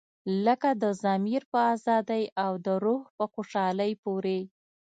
لکه 0.45 0.69
د 0.81 0.83
ضمیر 1.03 1.41
په 1.51 1.59
ازادۍ 1.73 2.23
او 2.43 2.51
د 2.65 2.67
روح 2.83 3.01
په 3.17 3.25
خوشحالۍ 3.33 3.91
پورې. 4.03 4.39